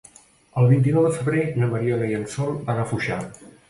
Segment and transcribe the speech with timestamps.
[0.61, 3.25] El vint-i-nou de febrer na Mariona i en Sol van a Foixà.